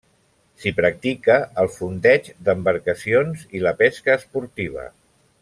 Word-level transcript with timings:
S'hi 0.61 0.71
practica 0.77 1.35
el 1.63 1.69
fondeig 1.75 2.31
d'embarcacions 2.47 3.45
i 3.61 3.63
la 3.67 3.75
pesca 3.83 4.17
esportiva. 4.23 4.89